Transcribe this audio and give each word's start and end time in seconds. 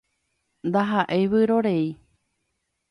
Ndaha'éi 0.67 1.25
vyrorei. 1.31 1.87